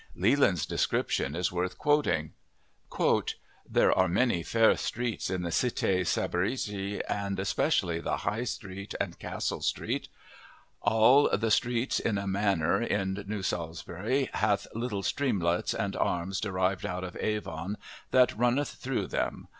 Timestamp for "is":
1.35-1.51